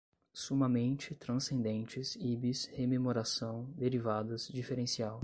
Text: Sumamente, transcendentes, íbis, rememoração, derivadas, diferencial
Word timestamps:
Sumamente, 0.33 1.13
transcendentes, 1.15 2.15
íbis, 2.15 2.65
rememoração, 2.71 3.65
derivadas, 3.77 4.47
diferencial 4.47 5.19